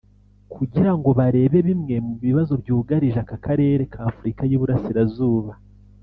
kugirango 0.53 1.09
barebe 1.19 1.57
bimwe 1.67 1.95
mu 2.05 2.13
bibazo 2.23 2.53
byugarije 2.61 3.17
aka 3.23 3.37
karere 3.45 3.83
ka 3.91 3.99
Afurika 4.09 4.41
y’Iburasirazuba 4.49 5.51